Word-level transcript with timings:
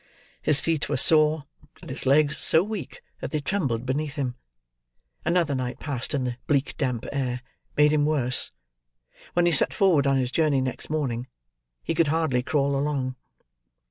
His 0.41 0.59
feet 0.59 0.89
were 0.89 0.97
sore, 0.97 1.43
and 1.79 1.91
his 1.91 2.07
legs 2.07 2.35
so 2.35 2.63
weak 2.63 3.03
that 3.19 3.29
they 3.29 3.39
trembled 3.39 3.85
beneath 3.85 4.15
him. 4.15 4.33
Another 5.23 5.53
night 5.53 5.79
passed 5.79 6.15
in 6.15 6.23
the 6.23 6.37
bleak 6.47 6.75
damp 6.77 7.05
air, 7.11 7.43
made 7.77 7.93
him 7.93 8.07
worse; 8.07 8.49
when 9.33 9.45
he 9.45 9.51
set 9.51 9.75
forward 9.75 10.07
on 10.07 10.17
his 10.17 10.31
journey 10.31 10.59
next 10.59 10.89
morning 10.89 11.27
he 11.83 11.93
could 11.93 12.07
hardly 12.07 12.41
crawl 12.41 12.75
along. 12.75 13.15